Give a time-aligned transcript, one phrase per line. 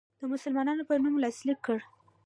[0.19, 1.77] د مسلمان په نوم لاسلیک کړ.